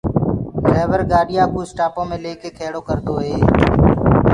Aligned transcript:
ڊليور 0.65 1.01
گآڏِيآ 1.11 1.43
ڪو 1.51 1.59
اسٽآپو 1.65 2.01
مي 2.09 2.17
ليڪي 2.23 2.49
کيڙو 2.57 2.81
ڪردوئي 2.87 3.33